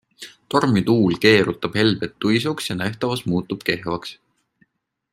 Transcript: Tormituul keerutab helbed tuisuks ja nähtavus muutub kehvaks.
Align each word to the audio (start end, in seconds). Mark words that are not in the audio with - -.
Tormituul 0.53 1.17
keerutab 1.25 1.77
helbed 1.81 2.15
tuisuks 2.25 2.73
ja 2.73 2.79
nähtavus 2.83 3.25
muutub 3.33 3.67
kehvaks. 3.71 4.19